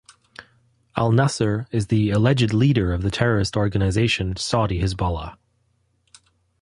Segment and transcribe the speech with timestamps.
[0.97, 5.37] Al-Nasser is the alleged leader of the terrorist organization, Saudi Hizballah.